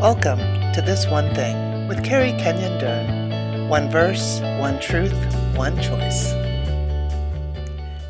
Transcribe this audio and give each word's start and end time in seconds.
Welcome 0.00 0.38
to 0.72 0.80
This 0.80 1.06
One 1.06 1.34
Thing 1.34 1.86
with 1.86 2.02
Carrie 2.02 2.32
Kenyon 2.32 2.78
Dern. 2.78 3.68
One 3.68 3.90
verse, 3.90 4.40
one 4.58 4.80
truth, 4.80 5.12
one 5.54 5.76
choice. 5.76 6.32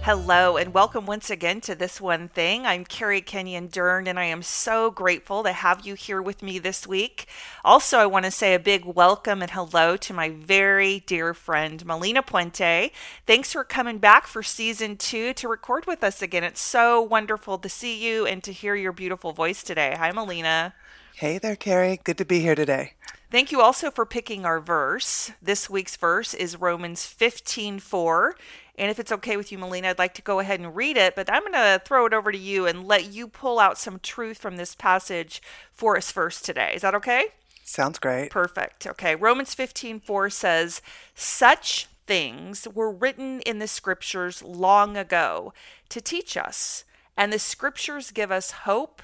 Hello, 0.02 0.56
and 0.56 0.72
welcome 0.72 1.04
once 1.04 1.30
again 1.30 1.60
to 1.62 1.74
This 1.74 2.00
One 2.00 2.28
Thing. 2.28 2.64
I'm 2.64 2.84
Carrie 2.84 3.20
Kenyon 3.20 3.66
Dern, 3.66 4.06
and 4.06 4.20
I 4.20 4.26
am 4.26 4.40
so 4.40 4.92
grateful 4.92 5.42
to 5.42 5.50
have 5.50 5.84
you 5.84 5.94
here 5.94 6.22
with 6.22 6.44
me 6.44 6.60
this 6.60 6.86
week. 6.86 7.26
Also, 7.64 7.98
I 7.98 8.06
want 8.06 8.24
to 8.24 8.30
say 8.30 8.54
a 8.54 8.60
big 8.60 8.84
welcome 8.84 9.42
and 9.42 9.50
hello 9.50 9.96
to 9.96 10.14
my 10.14 10.28
very 10.28 11.00
dear 11.00 11.34
friend, 11.34 11.84
Melina 11.84 12.22
Puente. 12.22 12.92
Thanks 13.26 13.52
for 13.52 13.64
coming 13.64 13.98
back 13.98 14.28
for 14.28 14.44
season 14.44 14.96
two 14.96 15.32
to 15.34 15.48
record 15.48 15.86
with 15.88 16.04
us 16.04 16.22
again. 16.22 16.44
It's 16.44 16.60
so 16.60 17.02
wonderful 17.02 17.58
to 17.58 17.68
see 17.68 18.00
you 18.00 18.26
and 18.26 18.44
to 18.44 18.52
hear 18.52 18.76
your 18.76 18.92
beautiful 18.92 19.32
voice 19.32 19.64
today. 19.64 19.96
Hi, 19.98 20.12
Melina. 20.12 20.72
Hey 21.20 21.36
there, 21.36 21.54
Carrie. 21.54 22.00
Good 22.02 22.16
to 22.16 22.24
be 22.24 22.40
here 22.40 22.54
today. 22.54 22.94
Thank 23.30 23.52
you 23.52 23.60
also 23.60 23.90
for 23.90 24.06
picking 24.06 24.46
our 24.46 24.58
verse. 24.58 25.32
This 25.42 25.68
week's 25.68 25.94
verse 25.94 26.32
is 26.32 26.58
Romans 26.58 27.04
15 27.04 27.78
4. 27.78 28.36
And 28.78 28.90
if 28.90 28.98
it's 28.98 29.12
okay 29.12 29.36
with 29.36 29.52
you, 29.52 29.58
Melina, 29.58 29.88
I'd 29.88 29.98
like 29.98 30.14
to 30.14 30.22
go 30.22 30.38
ahead 30.38 30.60
and 30.60 30.74
read 30.74 30.96
it, 30.96 31.14
but 31.14 31.30
I'm 31.30 31.42
going 31.42 31.52
to 31.52 31.82
throw 31.84 32.06
it 32.06 32.14
over 32.14 32.32
to 32.32 32.38
you 32.38 32.64
and 32.64 32.88
let 32.88 33.12
you 33.12 33.28
pull 33.28 33.58
out 33.58 33.76
some 33.76 33.98
truth 33.98 34.38
from 34.38 34.56
this 34.56 34.74
passage 34.74 35.42
for 35.70 35.94
us 35.98 36.10
first 36.10 36.42
today. 36.46 36.72
Is 36.74 36.80
that 36.80 36.94
okay? 36.94 37.26
Sounds 37.64 37.98
great. 37.98 38.30
Perfect. 38.30 38.86
Okay. 38.86 39.14
Romans 39.14 39.52
15 39.52 40.00
4 40.00 40.30
says, 40.30 40.80
Such 41.14 41.86
things 42.06 42.66
were 42.72 42.90
written 42.90 43.42
in 43.42 43.58
the 43.58 43.68
scriptures 43.68 44.42
long 44.42 44.96
ago 44.96 45.52
to 45.90 46.00
teach 46.00 46.38
us, 46.38 46.84
and 47.14 47.30
the 47.30 47.38
scriptures 47.38 48.10
give 48.10 48.32
us 48.32 48.52
hope 48.52 49.02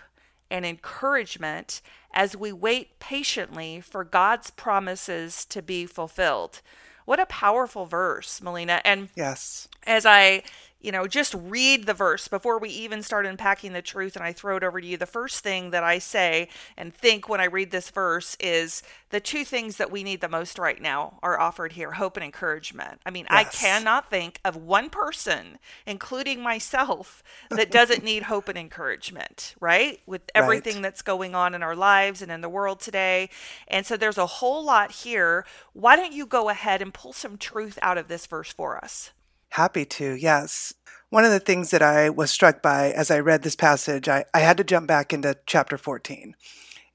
and 0.50 0.64
encouragement 0.64 1.80
as 2.16 2.34
we 2.34 2.50
wait 2.50 2.98
patiently 2.98 3.78
for 3.78 4.02
God's 4.02 4.50
promises 4.50 5.44
to 5.44 5.60
be 5.60 5.84
fulfilled. 5.84 6.62
What 7.04 7.20
a 7.20 7.26
powerful 7.26 7.84
verse, 7.84 8.40
Melina. 8.40 8.80
And 8.86 9.10
yes, 9.14 9.68
as 9.86 10.06
I 10.06 10.42
you 10.80 10.92
know, 10.92 11.06
just 11.06 11.34
read 11.34 11.86
the 11.86 11.94
verse 11.94 12.28
before 12.28 12.58
we 12.58 12.68
even 12.68 13.02
start 13.02 13.26
unpacking 13.26 13.72
the 13.72 13.82
truth 13.82 14.14
and 14.14 14.24
I 14.24 14.32
throw 14.32 14.56
it 14.56 14.62
over 14.62 14.80
to 14.80 14.86
you. 14.86 14.96
The 14.96 15.06
first 15.06 15.42
thing 15.42 15.70
that 15.70 15.82
I 15.82 15.98
say 15.98 16.48
and 16.76 16.94
think 16.94 17.28
when 17.28 17.40
I 17.40 17.46
read 17.46 17.70
this 17.70 17.90
verse 17.90 18.36
is 18.38 18.82
the 19.10 19.18
two 19.18 19.44
things 19.44 19.78
that 19.78 19.90
we 19.90 20.04
need 20.04 20.20
the 20.20 20.28
most 20.28 20.58
right 20.58 20.80
now 20.80 21.18
are 21.22 21.40
offered 21.40 21.72
here 21.72 21.92
hope 21.92 22.16
and 22.16 22.24
encouragement. 22.24 23.00
I 23.06 23.10
mean, 23.10 23.26
yes. 23.30 23.32
I 23.32 23.44
cannot 23.44 24.10
think 24.10 24.38
of 24.44 24.54
one 24.54 24.90
person, 24.90 25.58
including 25.86 26.42
myself, 26.42 27.22
that 27.50 27.70
doesn't 27.70 28.04
need 28.04 28.22
hope 28.24 28.48
and 28.48 28.58
encouragement, 28.58 29.54
right? 29.58 30.00
With 30.06 30.22
everything 30.34 30.74
right. 30.76 30.82
that's 30.82 31.02
going 31.02 31.34
on 31.34 31.54
in 31.54 31.62
our 31.62 31.76
lives 31.76 32.20
and 32.20 32.30
in 32.30 32.42
the 32.42 32.48
world 32.48 32.80
today. 32.80 33.30
And 33.66 33.86
so 33.86 33.96
there's 33.96 34.18
a 34.18 34.26
whole 34.26 34.64
lot 34.64 34.92
here. 34.92 35.46
Why 35.72 35.96
don't 35.96 36.12
you 36.12 36.26
go 36.26 36.50
ahead 36.50 36.82
and 36.82 36.92
pull 36.92 37.12
some 37.12 37.38
truth 37.38 37.78
out 37.80 37.98
of 37.98 38.08
this 38.08 38.26
verse 38.26 38.52
for 38.52 38.76
us? 38.76 39.12
Happy 39.56 39.86
to, 39.86 40.12
yes. 40.12 40.74
One 41.08 41.24
of 41.24 41.30
the 41.30 41.40
things 41.40 41.70
that 41.70 41.80
I 41.80 42.10
was 42.10 42.30
struck 42.30 42.60
by 42.60 42.90
as 42.90 43.10
I 43.10 43.20
read 43.20 43.42
this 43.42 43.56
passage, 43.56 44.06
I, 44.06 44.26
I 44.34 44.40
had 44.40 44.58
to 44.58 44.64
jump 44.64 44.86
back 44.86 45.14
into 45.14 45.34
chapter 45.46 45.78
14 45.78 46.36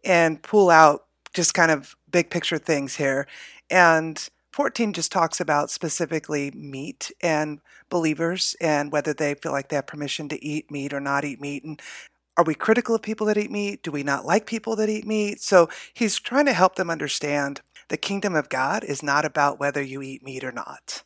and 0.05 0.43
pull 0.43 0.69
out 0.69 1.05
just 1.33 1.55
kind 1.55 1.71
of 1.71 1.95
big 2.11 2.29
picture 2.29 2.59
things 2.59 2.97
here. 2.97 3.25
And 3.71 4.29
14 4.53 4.93
just 4.93 5.11
talks 5.11 5.41
about 5.41 5.71
specifically 5.71 6.51
meat 6.51 7.11
and 7.19 7.61
believers 7.89 8.55
and 8.61 8.91
whether 8.91 9.11
they 9.11 9.33
feel 9.33 9.53
like 9.53 9.69
they 9.69 9.77
have 9.77 9.87
permission 9.87 10.29
to 10.29 10.45
eat 10.45 10.69
meat 10.69 10.93
or 10.93 10.99
not 10.99 11.25
eat 11.25 11.41
meat. 11.41 11.63
And 11.63 11.81
are 12.37 12.43
we 12.43 12.53
critical 12.53 12.93
of 12.93 13.01
people 13.01 13.25
that 13.25 13.39
eat 13.39 13.49
meat? 13.49 13.81
Do 13.81 13.89
we 13.89 14.03
not 14.03 14.23
like 14.23 14.45
people 14.45 14.75
that 14.75 14.87
eat 14.87 15.07
meat? 15.07 15.41
So 15.41 15.67
he's 15.95 16.19
trying 16.19 16.45
to 16.45 16.53
help 16.53 16.75
them 16.75 16.91
understand 16.91 17.61
the 17.87 17.97
kingdom 17.97 18.35
of 18.35 18.49
God 18.49 18.83
is 18.83 19.01
not 19.01 19.25
about 19.25 19.59
whether 19.59 19.81
you 19.81 20.03
eat 20.03 20.21
meat 20.21 20.43
or 20.43 20.51
not. 20.51 21.01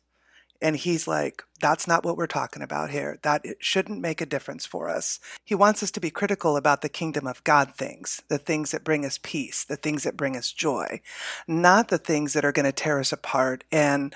And 0.60 0.76
he's 0.76 1.06
like, 1.06 1.42
that's 1.60 1.86
not 1.86 2.04
what 2.04 2.16
we're 2.16 2.26
talking 2.26 2.62
about 2.62 2.90
here. 2.90 3.18
That 3.22 3.44
it 3.44 3.58
shouldn't 3.60 4.00
make 4.00 4.20
a 4.20 4.26
difference 4.26 4.66
for 4.66 4.88
us. 4.88 5.20
He 5.44 5.54
wants 5.54 5.82
us 5.82 5.90
to 5.92 6.00
be 6.00 6.10
critical 6.10 6.56
about 6.56 6.82
the 6.82 6.88
kingdom 6.88 7.26
of 7.26 7.44
God 7.44 7.74
things, 7.74 8.22
the 8.28 8.38
things 8.38 8.70
that 8.72 8.84
bring 8.84 9.04
us 9.04 9.18
peace, 9.22 9.64
the 9.64 9.76
things 9.76 10.02
that 10.04 10.16
bring 10.16 10.36
us 10.36 10.52
joy, 10.52 11.00
not 11.46 11.88
the 11.88 11.98
things 11.98 12.32
that 12.32 12.44
are 12.44 12.52
going 12.52 12.66
to 12.66 12.72
tear 12.72 13.00
us 13.00 13.12
apart. 13.12 13.64
And 13.72 14.14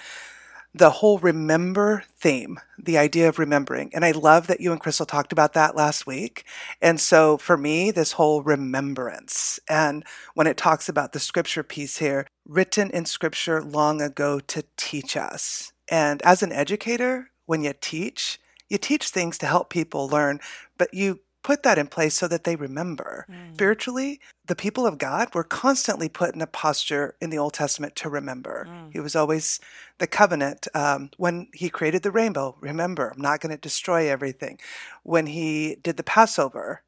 the 0.72 0.90
whole 0.90 1.18
remember 1.18 2.04
theme, 2.16 2.60
the 2.78 2.96
idea 2.96 3.28
of 3.28 3.38
remembering. 3.38 3.90
And 3.92 4.04
I 4.04 4.12
love 4.12 4.46
that 4.46 4.60
you 4.60 4.70
and 4.70 4.80
Crystal 4.80 5.06
talked 5.06 5.32
about 5.32 5.52
that 5.54 5.74
last 5.74 6.06
week. 6.06 6.44
And 6.80 7.00
so 7.00 7.36
for 7.38 7.56
me, 7.56 7.90
this 7.90 8.12
whole 8.12 8.42
remembrance 8.42 9.58
and 9.68 10.04
when 10.34 10.46
it 10.46 10.56
talks 10.56 10.88
about 10.88 11.12
the 11.12 11.18
scripture 11.18 11.64
piece 11.64 11.98
here, 11.98 12.26
written 12.46 12.90
in 12.90 13.04
scripture 13.04 13.62
long 13.62 14.00
ago 14.00 14.38
to 14.40 14.64
teach 14.76 15.16
us 15.16 15.72
and 15.90 16.22
as 16.22 16.42
an 16.42 16.52
educator, 16.52 17.30
when 17.46 17.62
you 17.62 17.74
teach, 17.78 18.40
you 18.68 18.78
teach 18.78 19.08
things 19.08 19.36
to 19.38 19.46
help 19.46 19.68
people 19.68 20.08
learn, 20.08 20.40
but 20.78 20.94
you 20.94 21.20
put 21.42 21.62
that 21.62 21.78
in 21.78 21.86
place 21.86 22.14
so 22.14 22.28
that 22.28 22.44
they 22.44 22.54
remember. 22.54 23.26
Mm. 23.28 23.54
Spiritually, 23.54 24.20
the 24.46 24.54
people 24.54 24.86
of 24.86 24.98
God 24.98 25.34
were 25.34 25.42
constantly 25.42 26.08
put 26.08 26.34
in 26.34 26.42
a 26.42 26.46
posture 26.46 27.16
in 27.20 27.30
the 27.30 27.38
Old 27.38 27.54
Testament 27.54 27.96
to 27.96 28.08
remember. 28.08 28.68
Mm. 28.70 28.90
It 28.94 29.00
was 29.00 29.16
always 29.16 29.58
the 29.98 30.06
covenant. 30.06 30.68
Um, 30.74 31.10
when 31.16 31.48
he 31.54 31.70
created 31.70 32.02
the 32.02 32.10
rainbow, 32.10 32.56
remember, 32.60 33.08
I'm 33.08 33.22
not 33.22 33.40
going 33.40 33.54
to 33.54 33.60
destroy 33.60 34.08
everything. 34.08 34.58
When 35.02 35.26
he 35.26 35.76
did 35.82 35.96
the 35.96 36.02
Passover, 36.02 36.82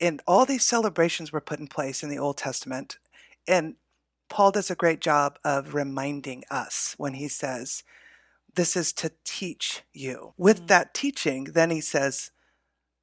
and 0.00 0.22
all 0.26 0.46
these 0.46 0.64
celebrations 0.64 1.32
were 1.32 1.40
put 1.40 1.60
in 1.60 1.66
place 1.66 2.02
in 2.02 2.08
the 2.08 2.18
Old 2.18 2.38
Testament. 2.38 2.98
And 3.46 3.74
Paul 4.28 4.52
does 4.52 4.70
a 4.70 4.76
great 4.76 5.00
job 5.00 5.38
of 5.44 5.74
reminding 5.74 6.44
us 6.50 6.94
when 6.98 7.14
he 7.14 7.28
says, 7.28 7.82
this 8.54 8.76
is 8.76 8.92
to 8.94 9.12
teach 9.24 9.82
you. 9.92 10.34
With 10.36 10.58
mm-hmm. 10.58 10.66
that 10.66 10.94
teaching, 10.94 11.44
then 11.44 11.70
he 11.70 11.80
says, 11.80 12.30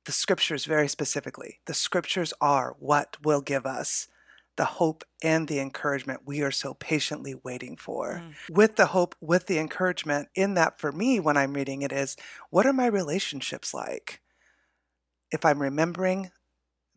the 0.06 0.12
scriptures 0.12 0.66
very 0.66 0.88
specifically, 0.88 1.60
the 1.66 1.74
scriptures 1.74 2.34
are 2.42 2.76
what 2.80 3.18
will 3.24 3.42
give 3.42 3.66
us 3.66 4.08
the 4.56 4.66
hope 4.66 5.06
and 5.24 5.48
the 5.48 5.60
encouragement 5.60 6.22
we 6.26 6.42
are 6.42 6.52
so 6.52 6.74
patiently 6.74 7.34
waiting 7.34 7.78
for. 7.78 8.22
Mm. 8.24 8.34
With 8.50 8.76
the 8.76 8.88
hope, 8.88 9.16
with 9.22 9.48
the 9.48 9.58
encouragement, 9.58 10.28
in 10.36 10.56
that 10.56 10.80
for 10.80 10.92
me, 10.92 11.20
when 11.20 11.38
I'm 11.38 11.54
reading 11.54 11.82
it, 11.82 11.94
is 11.94 12.18
what 12.50 12.66
are 12.66 12.74
my 12.74 12.88
relationships 12.88 13.74
like? 13.74 14.20
If 15.32 15.46
I'm 15.46 15.62
remembering 15.62 16.32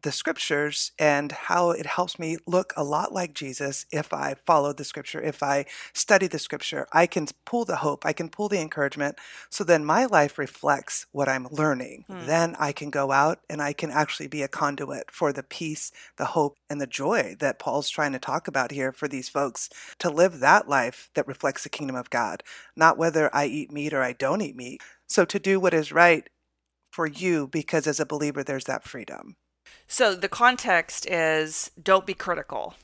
the 0.02 0.12
scriptures 0.12 0.92
and 0.98 1.32
how 1.32 1.70
it 1.70 1.86
helps 1.86 2.18
me 2.18 2.36
look 2.46 2.72
a 2.76 2.84
lot 2.84 3.12
like 3.12 3.34
Jesus 3.34 3.86
if 3.92 4.12
I 4.12 4.36
follow 4.46 4.72
the 4.72 4.84
scripture, 4.84 5.20
if 5.20 5.42
I 5.42 5.64
study 5.92 6.26
the 6.26 6.38
scripture. 6.38 6.86
I 6.92 7.06
can 7.06 7.28
pull 7.44 7.64
the 7.64 7.76
hope, 7.76 8.04
I 8.04 8.12
can 8.12 8.28
pull 8.28 8.48
the 8.48 8.60
encouragement. 8.60 9.18
So 9.50 9.64
then 9.64 9.84
my 9.84 10.06
life 10.06 10.38
reflects 10.38 11.06
what 11.12 11.28
I'm 11.28 11.46
learning. 11.50 12.04
Hmm. 12.08 12.26
Then 12.26 12.56
I 12.58 12.72
can 12.72 12.90
go 12.90 13.12
out 13.12 13.40
and 13.48 13.62
I 13.62 13.72
can 13.72 13.90
actually 13.90 14.28
be 14.28 14.42
a 14.42 14.48
conduit 14.48 15.10
for 15.10 15.32
the 15.32 15.42
peace, 15.42 15.92
the 16.16 16.26
hope, 16.26 16.58
and 16.68 16.80
the 16.80 16.86
joy 16.86 17.36
that 17.38 17.58
Paul's 17.58 17.88
trying 17.88 18.12
to 18.12 18.18
talk 18.18 18.48
about 18.48 18.70
here 18.70 18.92
for 18.92 19.08
these 19.08 19.28
folks 19.28 19.68
to 19.98 20.10
live 20.10 20.40
that 20.40 20.68
life 20.68 21.10
that 21.14 21.28
reflects 21.28 21.62
the 21.62 21.68
kingdom 21.68 21.96
of 21.96 22.10
God, 22.10 22.42
not 22.76 22.98
whether 22.98 23.34
I 23.34 23.46
eat 23.46 23.72
meat 23.72 23.92
or 23.92 24.02
I 24.02 24.12
don't 24.12 24.42
eat 24.42 24.56
meat. 24.56 24.80
So 25.06 25.24
to 25.24 25.38
do 25.38 25.60
what 25.60 25.74
is 25.74 25.92
right 25.92 26.28
for 26.90 27.06
you, 27.06 27.48
because 27.48 27.86
as 27.86 28.00
a 28.00 28.06
believer, 28.06 28.44
there's 28.44 28.64
that 28.64 28.84
freedom. 28.84 29.36
So 29.86 30.14
the 30.14 30.28
context 30.28 31.06
is 31.08 31.70
don't 31.80 32.06
be 32.06 32.14
critical. 32.14 32.74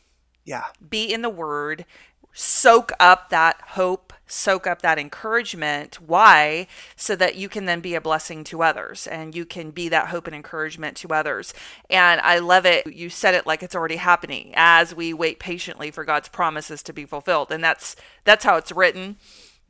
Yeah. 0.44 0.64
Be 0.88 1.12
in 1.12 1.22
the 1.22 1.28
word, 1.28 1.84
soak 2.32 2.92
up 3.00 3.30
that 3.30 3.60
hope, 3.68 4.12
soak 4.26 4.66
up 4.66 4.82
that 4.82 4.98
encouragement. 4.98 5.96
Why? 5.96 6.66
So 6.96 7.16
that 7.16 7.34
you 7.36 7.48
can 7.48 7.64
then 7.64 7.80
be 7.80 7.94
a 7.94 8.00
blessing 8.00 8.44
to 8.44 8.62
others 8.62 9.06
and 9.06 9.34
you 9.34 9.44
can 9.44 9.70
be 9.70 9.88
that 9.88 10.08
hope 10.08 10.26
and 10.26 10.36
encouragement 10.36 10.96
to 10.98 11.08
others. 11.08 11.52
And 11.90 12.20
I 12.20 12.38
love 12.38 12.64
it. 12.64 12.86
You 12.86 13.10
said 13.10 13.34
it 13.34 13.46
like 13.46 13.62
it's 13.62 13.74
already 13.74 13.96
happening 13.96 14.52
as 14.54 14.94
we 14.94 15.12
wait 15.12 15.38
patiently 15.38 15.90
for 15.90 16.04
God's 16.04 16.28
promises 16.28 16.82
to 16.84 16.92
be 16.92 17.04
fulfilled. 17.04 17.50
And 17.50 17.62
that's 17.62 17.96
that's 18.24 18.44
how 18.44 18.56
it's 18.56 18.72
written. 18.72 19.16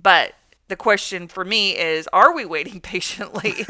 But 0.00 0.34
the 0.68 0.76
question 0.76 1.28
for 1.28 1.44
me 1.44 1.76
is 1.76 2.08
are 2.12 2.34
we 2.34 2.44
waiting 2.44 2.80
patiently? 2.82 3.66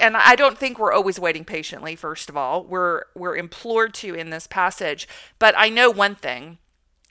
And 0.00 0.16
i 0.16 0.36
don't 0.36 0.58
think 0.58 0.78
we're 0.78 0.92
always 0.92 1.18
waiting 1.18 1.44
patiently 1.44 1.96
first 1.96 2.28
of 2.28 2.36
all. 2.36 2.64
We're 2.64 3.02
we're 3.14 3.36
implored 3.36 3.94
to 3.94 4.14
in 4.14 4.30
this 4.30 4.46
passage. 4.46 5.08
But 5.38 5.54
i 5.56 5.68
know 5.68 5.90
one 5.90 6.14
thing. 6.14 6.58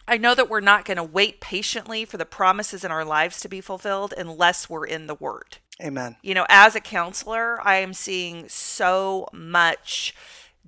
I 0.10 0.18
know 0.18 0.34
that 0.36 0.50
we're 0.50 0.62
not 0.62 0.86
going 0.86 0.96
to 0.96 1.04
wait 1.04 1.42
patiently 1.42 2.06
for 2.06 2.16
the 2.16 2.26
promises 2.26 2.86
in 2.86 2.92
our 2.92 3.04
lives 3.04 3.42
to 3.42 3.50
be 3.50 3.60
fulfilled 3.60 4.14
unless 4.18 4.70
we're 4.70 4.86
in 4.86 5.08
the 5.08 5.16
word. 5.16 5.58
Amen. 5.84 6.16
You 6.22 6.34
know 6.34 6.46
as 6.50 6.76
a 6.76 6.80
counselor 6.80 7.60
i 7.66 7.76
am 7.78 7.94
seeing 7.94 8.48
so 8.50 9.28
much 9.34 10.14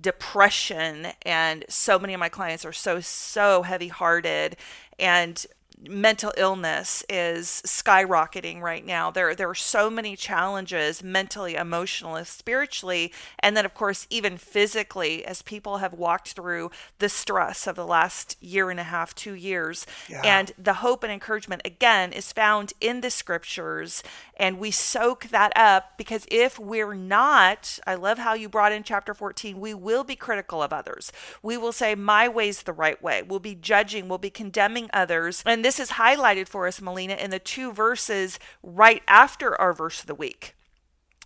depression 0.00 1.08
and 1.22 1.64
so 1.68 1.98
many 1.98 2.14
of 2.14 2.20
my 2.20 2.28
clients 2.28 2.64
are 2.64 2.72
so 2.72 3.00
so 3.00 3.62
heavy 3.62 3.88
hearted 3.88 4.56
and 4.98 5.46
mental 5.88 6.32
illness 6.36 7.04
is 7.08 7.62
skyrocketing 7.64 8.60
right 8.60 8.84
now. 8.84 9.10
There, 9.10 9.34
there 9.34 9.48
are 9.48 9.54
so 9.54 9.88
many 9.88 10.16
challenges 10.16 11.02
mentally, 11.02 11.54
emotionally, 11.54 12.24
spiritually, 12.24 13.12
and 13.38 13.56
then, 13.56 13.64
of 13.64 13.74
course, 13.74 14.06
even 14.10 14.36
physically, 14.36 15.24
as 15.24 15.42
people 15.42 15.78
have 15.78 15.94
walked 15.94 16.32
through 16.32 16.70
the 16.98 17.08
stress 17.08 17.66
of 17.66 17.76
the 17.76 17.86
last 17.86 18.36
year 18.42 18.70
and 18.70 18.78
a 18.80 18.84
half, 18.84 19.14
two 19.14 19.34
years. 19.34 19.86
Yeah. 20.08 20.22
And 20.24 20.52
the 20.58 20.74
hope 20.74 21.02
and 21.02 21.12
encouragement, 21.12 21.62
again, 21.64 22.12
is 22.12 22.32
found 22.32 22.72
in 22.80 23.00
the 23.00 23.10
scriptures. 23.10 24.02
And 24.36 24.58
we 24.58 24.70
soak 24.70 25.28
that 25.28 25.52
up 25.56 25.96
because 25.96 26.26
if 26.30 26.58
we're 26.58 26.94
not, 26.94 27.78
I 27.86 27.94
love 27.94 28.18
how 28.18 28.34
you 28.34 28.48
brought 28.48 28.72
in 28.72 28.82
chapter 28.82 29.14
14, 29.14 29.60
we 29.60 29.74
will 29.74 30.04
be 30.04 30.16
critical 30.16 30.62
of 30.62 30.72
others. 30.72 31.12
We 31.42 31.56
will 31.56 31.72
say, 31.72 31.94
my 31.94 32.28
way's 32.28 32.62
the 32.62 32.72
right 32.72 33.02
way. 33.02 33.22
We'll 33.22 33.38
be 33.38 33.54
judging, 33.54 34.08
we'll 34.08 34.18
be 34.18 34.30
condemning 34.30 34.90
others. 34.92 35.42
And 35.46 35.59
this 35.64 35.80
is 35.80 35.90
highlighted 35.92 36.48
for 36.48 36.66
us, 36.66 36.80
Melina, 36.80 37.14
in 37.14 37.30
the 37.30 37.38
two 37.38 37.72
verses 37.72 38.38
right 38.62 39.02
after 39.08 39.58
our 39.60 39.72
verse 39.72 40.00
of 40.00 40.06
the 40.06 40.14
week. 40.14 40.54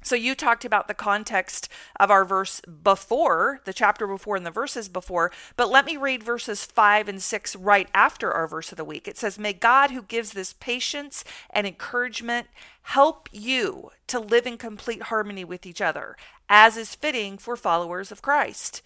So 0.04 0.16
you 0.16 0.34
talked 0.34 0.66
about 0.66 0.86
the 0.86 0.92
context 0.92 1.66
of 1.98 2.10
our 2.10 2.26
verse 2.26 2.60
before, 2.60 3.60
the 3.64 3.72
chapter 3.72 4.06
before 4.06 4.36
and 4.36 4.44
the 4.44 4.50
verses 4.50 4.86
before, 4.90 5.32
but 5.56 5.70
let 5.70 5.86
me 5.86 5.96
read 5.96 6.22
verses 6.22 6.62
5 6.66 7.08
and 7.08 7.22
6 7.22 7.56
right 7.56 7.88
after 7.94 8.30
our 8.30 8.46
verse 8.46 8.70
of 8.70 8.76
the 8.76 8.84
week. 8.84 9.08
It 9.08 9.16
says, 9.16 9.38
May 9.38 9.54
God, 9.54 9.90
who 9.90 10.02
gives 10.02 10.32
this 10.32 10.52
patience 10.52 11.24
and 11.48 11.66
encouragement, 11.66 12.48
help 12.82 13.30
you 13.32 13.92
to 14.08 14.20
live 14.20 14.46
in 14.46 14.58
complete 14.58 15.04
harmony 15.04 15.42
with 15.42 15.64
each 15.64 15.80
other, 15.80 16.18
as 16.50 16.76
is 16.76 16.94
fitting 16.94 17.38
for 17.38 17.56
followers 17.56 18.12
of 18.12 18.20
Christ 18.20 18.82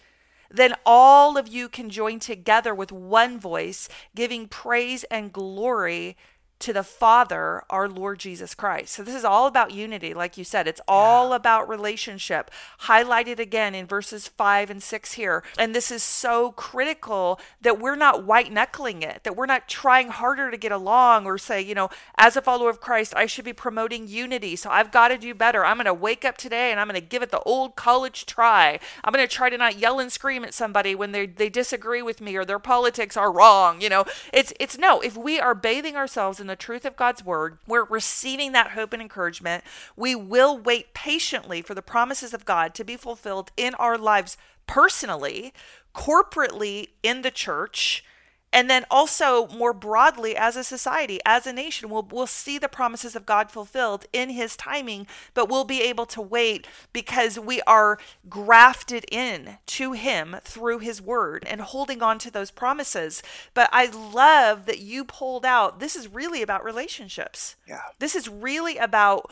then 0.49 0.73
all 0.85 1.37
of 1.37 1.47
you 1.47 1.69
can 1.69 1.89
join 1.89 2.19
together 2.19 2.73
with 2.73 2.91
one 2.91 3.39
voice, 3.39 3.87
giving 4.15 4.47
praise 4.47 5.03
and 5.05 5.31
glory 5.31 6.17
to 6.59 6.73
the 6.73 6.83
Father, 6.83 7.63
our 7.69 7.87
Lord 7.87 8.19
Jesus 8.19 8.53
Christ. 8.53 8.93
So, 8.93 9.03
this 9.03 9.15
is 9.15 9.23
all 9.23 9.47
about 9.47 9.71
unity, 9.71 10.13
like 10.13 10.37
you 10.37 10.43
said. 10.43 10.67
It's 10.67 10.81
all 10.87 11.29
yeah. 11.29 11.37
about 11.37 11.69
relationship, 11.69 12.51
highlighted 12.81 13.39
again 13.39 13.73
in 13.73 13.85
verses 13.85 14.27
five 14.27 14.69
and 14.69 14.83
six 14.83 15.13
here. 15.13 15.41
And 15.57 15.73
this 15.73 15.89
is 15.89 16.03
so 16.03 16.51
critical 16.51 17.39
that 17.61 17.79
we're 17.79 17.95
not 17.95 18.25
white 18.25 18.51
knuckling 18.51 19.01
it, 19.01 19.23
that 19.23 19.37
we're 19.37 19.45
not 19.45 19.69
trying 19.69 20.09
harder 20.09 20.51
to 20.51 20.57
get 20.57 20.73
along 20.73 21.25
or 21.25 21.37
say, 21.37 21.61
you 21.61 21.73
know, 21.73 21.89
as 22.17 22.35
a 22.35 22.41
follower 22.41 22.69
of 22.69 22.81
Christ, 22.81 23.13
I 23.15 23.25
should 23.25 23.45
be 23.45 23.53
promoting 23.53 24.07
unity. 24.07 24.57
So, 24.57 24.69
I've 24.69 24.91
got 24.91 25.07
to 25.09 25.17
do 25.17 25.33
better. 25.33 25.63
I'm 25.63 25.77
going 25.77 25.85
to 25.85 25.93
wake 25.93 26.25
up 26.25 26.37
today 26.37 26.71
and 26.71 26.79
I'm 26.79 26.87
going 26.87 26.99
to 26.99 27.07
give 27.07 27.23
it 27.23 27.31
the 27.31 27.39
old 27.41 27.77
college 27.77 28.25
try. 28.25 28.79
I'm 29.05 29.13
going 29.13 29.25
to 29.25 29.33
try 29.33 29.49
to 29.49 29.57
not 29.57 29.79
yell 29.79 29.99
and 30.01 30.11
scream 30.11 30.43
at 30.43 30.53
somebody 30.53 30.93
when 30.93 31.13
they, 31.13 31.25
they 31.25 31.47
disagree 31.47 32.01
with 32.01 32.19
me 32.19 32.35
or 32.35 32.43
their 32.43 32.59
politics 32.59 33.15
are 33.15 33.31
wrong. 33.31 33.79
You 33.79 33.87
know, 33.87 34.03
it's, 34.33 34.51
it's 34.59 34.77
no, 34.77 34.99
if 34.99 35.15
we 35.15 35.39
are 35.39 35.55
bathing 35.55 35.95
ourselves 35.95 36.41
in 36.41 36.48
the 36.49 36.55
truth 36.55 36.85
of 36.85 36.95
God's 36.95 37.23
word, 37.23 37.57
we're 37.65 37.85
receiving 37.85 38.51
that 38.51 38.71
hope 38.71 38.91
and 38.91 39.01
encouragement. 39.01 39.63
We 39.95 40.15
will 40.15 40.57
wait 40.57 40.93
patiently 40.93 41.61
for 41.61 41.73
the 41.73 41.81
promises 41.81 42.33
of 42.33 42.45
God 42.45 42.73
to 42.75 42.83
be 42.83 42.97
fulfilled 42.97 43.51
in 43.55 43.73
our 43.75 43.97
lives 43.97 44.37
personally, 44.67 45.53
corporately 45.95 46.89
in 47.01 47.21
the 47.21 47.31
church, 47.31 48.03
and 48.51 48.69
then 48.69 48.85
also 48.89 49.47
more 49.47 49.73
broadly 49.73 50.35
as 50.35 50.55
a 50.55 50.63
society 50.63 51.19
as 51.25 51.45
a 51.45 51.53
nation 51.53 51.89
we'll, 51.89 52.07
we'll 52.11 52.27
see 52.27 52.57
the 52.57 52.69
promises 52.69 53.15
of 53.15 53.25
god 53.25 53.51
fulfilled 53.51 54.05
in 54.11 54.29
his 54.29 54.55
timing 54.55 55.05
but 55.33 55.49
we'll 55.49 55.65
be 55.65 55.81
able 55.81 56.05
to 56.05 56.21
wait 56.21 56.67
because 56.93 57.39
we 57.39 57.61
are 57.61 57.97
grafted 58.29 59.05
in 59.11 59.57
to 59.65 59.93
him 59.93 60.37
through 60.43 60.79
his 60.79 61.01
word 61.01 61.43
and 61.47 61.61
holding 61.61 62.01
on 62.01 62.19
to 62.19 62.31
those 62.31 62.51
promises. 62.51 63.21
But 63.53 63.69
i 63.71 63.85
love 63.85 64.65
that 64.65 64.79
you 64.79 65.05
pulled 65.05 65.45
out 65.45 65.79
this 65.79 65.95
is 65.95 66.07
really 66.07 66.41
about 66.41 66.63
relationships. 66.63 67.55
Yeah. 67.67 67.81
This 67.99 68.15
is 68.15 68.27
really 68.27 68.77
about 68.77 69.31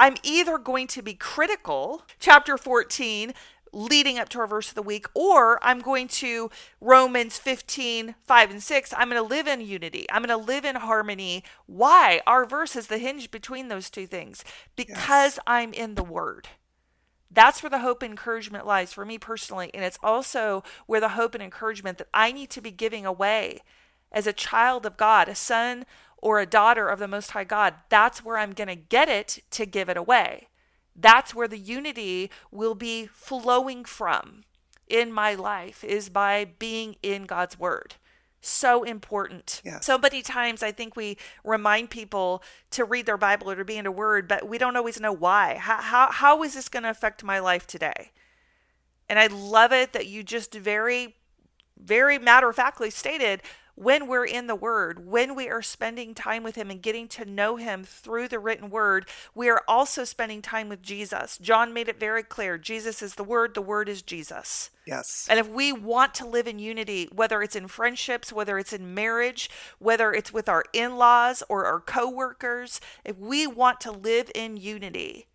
I'm 0.00 0.14
either 0.22 0.58
going 0.58 0.86
to 0.88 1.02
be 1.02 1.14
critical, 1.14 2.04
chapter 2.20 2.56
14, 2.56 3.34
leading 3.72 4.18
up 4.18 4.28
to 4.30 4.40
our 4.40 4.46
verse 4.46 4.68
of 4.68 4.74
the 4.74 4.82
week, 4.82 5.06
or 5.14 5.58
I'm 5.62 5.80
going 5.80 6.08
to 6.08 6.50
Romans 6.80 7.38
15, 7.38 8.14
5 8.22 8.50
and 8.50 8.62
6. 8.62 8.94
I'm 8.96 9.10
going 9.10 9.22
to 9.22 9.28
live 9.28 9.46
in 9.46 9.60
unity. 9.60 10.06
I'm 10.10 10.22
going 10.22 10.38
to 10.38 10.46
live 10.46 10.64
in 10.64 10.76
harmony. 10.76 11.44
Why? 11.66 12.20
Our 12.26 12.44
verse 12.44 12.76
is 12.76 12.86
the 12.86 12.98
hinge 12.98 13.30
between 13.30 13.68
those 13.68 13.90
two 13.90 14.06
things. 14.06 14.44
Because 14.76 15.36
yes. 15.36 15.40
I'm 15.46 15.72
in 15.72 15.94
the 15.94 16.04
Word. 16.04 16.48
That's 17.30 17.62
where 17.62 17.70
the 17.70 17.80
hope 17.80 18.02
and 18.02 18.12
encouragement 18.12 18.66
lies 18.66 18.92
for 18.92 19.04
me 19.04 19.18
personally. 19.18 19.70
And 19.74 19.84
it's 19.84 19.98
also 20.02 20.64
where 20.86 21.00
the 21.00 21.10
hope 21.10 21.34
and 21.34 21.42
encouragement 21.42 21.98
that 21.98 22.08
I 22.14 22.32
need 22.32 22.50
to 22.50 22.60
be 22.60 22.70
giving 22.70 23.04
away 23.04 23.60
as 24.10 24.26
a 24.26 24.32
child 24.32 24.86
of 24.86 24.96
God, 24.96 25.28
a 25.28 25.34
son 25.34 25.84
or 26.16 26.40
a 26.40 26.46
daughter 26.46 26.88
of 26.88 26.98
the 26.98 27.08
Most 27.08 27.32
High 27.32 27.44
God. 27.44 27.74
That's 27.88 28.24
where 28.24 28.38
I'm 28.38 28.52
going 28.52 28.68
to 28.68 28.74
get 28.74 29.08
it 29.08 29.40
to 29.50 29.66
give 29.66 29.88
it 29.88 29.96
away. 29.96 30.48
That's 31.00 31.34
where 31.34 31.48
the 31.48 31.58
unity 31.58 32.30
will 32.50 32.74
be 32.74 33.06
flowing 33.06 33.84
from 33.84 34.42
in 34.88 35.12
my 35.12 35.34
life 35.34 35.84
is 35.84 36.08
by 36.08 36.46
being 36.58 36.96
in 37.02 37.24
God's 37.24 37.58
word. 37.58 37.94
So 38.40 38.82
important. 38.84 39.60
Yes. 39.64 39.84
So 39.84 39.98
many 39.98 40.22
times 40.22 40.62
I 40.62 40.72
think 40.72 40.96
we 40.96 41.16
remind 41.44 41.90
people 41.90 42.42
to 42.70 42.84
read 42.84 43.06
their 43.06 43.16
Bible 43.16 43.50
or 43.50 43.56
to 43.56 43.64
be 43.64 43.76
in 43.76 43.86
a 43.86 43.90
word, 43.90 44.28
but 44.28 44.48
we 44.48 44.58
don't 44.58 44.76
always 44.76 45.00
know 45.00 45.12
why. 45.12 45.56
How, 45.56 45.80
how, 45.80 46.10
how 46.10 46.42
is 46.42 46.54
this 46.54 46.68
going 46.68 46.84
to 46.84 46.90
affect 46.90 47.24
my 47.24 47.38
life 47.38 47.66
today? 47.66 48.12
And 49.08 49.18
I 49.18 49.26
love 49.26 49.72
it 49.72 49.92
that 49.92 50.06
you 50.06 50.22
just 50.22 50.54
very, 50.54 51.16
very 51.76 52.18
matter 52.18 52.48
of 52.48 52.56
factly 52.56 52.90
stated 52.90 53.42
when 53.78 54.08
we're 54.08 54.26
in 54.26 54.48
the 54.48 54.56
Word, 54.56 55.06
when 55.06 55.36
we 55.36 55.48
are 55.48 55.62
spending 55.62 56.12
time 56.12 56.42
with 56.42 56.56
Him 56.56 56.68
and 56.68 56.82
getting 56.82 57.06
to 57.08 57.24
know 57.24 57.56
Him 57.56 57.84
through 57.84 58.26
the 58.26 58.40
written 58.40 58.70
Word, 58.70 59.08
we 59.34 59.48
are 59.48 59.62
also 59.68 60.02
spending 60.02 60.42
time 60.42 60.68
with 60.68 60.82
Jesus. 60.82 61.38
John 61.38 61.72
made 61.72 61.88
it 61.88 62.00
very 62.00 62.24
clear 62.24 62.58
Jesus 62.58 63.02
is 63.02 63.14
the 63.14 63.22
Word, 63.22 63.54
the 63.54 63.62
Word 63.62 63.88
is 63.88 64.02
Jesus. 64.02 64.70
Yes. 64.84 65.28
And 65.30 65.38
if 65.38 65.48
we 65.48 65.72
want 65.72 66.12
to 66.14 66.26
live 66.26 66.48
in 66.48 66.58
unity, 66.58 67.08
whether 67.12 67.40
it's 67.40 67.54
in 67.54 67.68
friendships, 67.68 68.32
whether 68.32 68.58
it's 68.58 68.72
in 68.72 68.94
marriage, 68.94 69.48
whether 69.78 70.12
it's 70.12 70.32
with 70.32 70.48
our 70.48 70.64
in 70.72 70.96
laws 70.96 71.44
or 71.48 71.64
our 71.66 71.78
coworkers, 71.78 72.80
if 73.04 73.16
we 73.16 73.46
want 73.46 73.80
to 73.82 73.92
live 73.92 74.30
in 74.34 74.56
unity, 74.56 75.27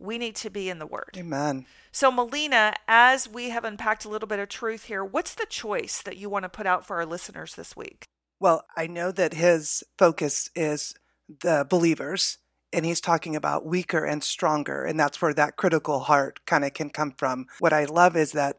we 0.00 0.18
need 0.18 0.34
to 0.36 0.50
be 0.50 0.68
in 0.68 0.78
the 0.78 0.86
Word. 0.86 1.16
Amen. 1.16 1.66
So, 1.92 2.10
Melina, 2.10 2.74
as 2.88 3.28
we 3.28 3.50
have 3.50 3.64
unpacked 3.64 4.04
a 4.04 4.08
little 4.08 4.28
bit 4.28 4.38
of 4.38 4.48
truth 4.48 4.84
here, 4.84 5.04
what's 5.04 5.34
the 5.34 5.46
choice 5.48 6.02
that 6.02 6.16
you 6.16 6.30
want 6.30 6.44
to 6.44 6.48
put 6.48 6.66
out 6.66 6.86
for 6.86 6.96
our 6.96 7.06
listeners 7.06 7.54
this 7.54 7.76
week? 7.76 8.04
Well, 8.38 8.64
I 8.76 8.86
know 8.86 9.12
that 9.12 9.34
his 9.34 9.84
focus 9.98 10.50
is 10.54 10.94
the 11.28 11.66
believers, 11.68 12.38
and 12.72 12.86
he's 12.86 13.00
talking 13.00 13.36
about 13.36 13.66
weaker 13.66 14.04
and 14.04 14.24
stronger, 14.24 14.84
and 14.84 14.98
that's 14.98 15.20
where 15.20 15.34
that 15.34 15.56
critical 15.56 16.00
heart 16.00 16.40
kind 16.46 16.64
of 16.64 16.72
can 16.72 16.90
come 16.90 17.12
from. 17.12 17.46
What 17.58 17.72
I 17.72 17.84
love 17.84 18.16
is 18.16 18.32
that 18.32 18.58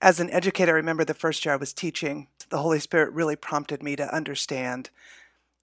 as 0.00 0.20
an 0.20 0.30
educator, 0.30 0.72
I 0.72 0.76
remember 0.76 1.04
the 1.04 1.14
first 1.14 1.44
year 1.44 1.54
I 1.54 1.58
was 1.58 1.72
teaching, 1.72 2.28
the 2.50 2.58
Holy 2.58 2.80
Spirit 2.80 3.12
really 3.12 3.36
prompted 3.36 3.82
me 3.82 3.96
to 3.96 4.14
understand 4.14 4.90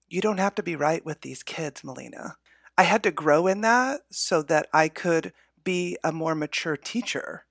you 0.08 0.20
don't 0.20 0.38
have 0.38 0.54
to 0.56 0.62
be 0.62 0.76
right 0.76 1.04
with 1.04 1.22
these 1.22 1.42
kids, 1.42 1.82
Melina. 1.82 2.36
I 2.78 2.82
had 2.82 3.02
to 3.04 3.10
grow 3.10 3.46
in 3.46 3.62
that 3.62 4.02
so 4.10 4.42
that 4.42 4.68
I 4.72 4.88
could 4.88 5.32
be 5.64 5.96
a 6.04 6.12
more 6.12 6.34
mature 6.34 6.76
teacher. 6.76 7.44